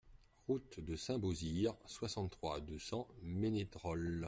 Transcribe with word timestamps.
Route 0.47 0.79
de 0.79 0.95
Saint-Beauzire, 0.95 1.75
soixante-trois, 1.85 2.59
deux 2.59 2.79
cents 2.79 3.07
Ménétrol 3.21 4.19